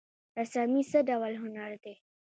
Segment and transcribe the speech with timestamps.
[0.39, 1.93] رسامي څه ډول هنر دی؟